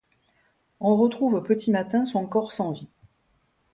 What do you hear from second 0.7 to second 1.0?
On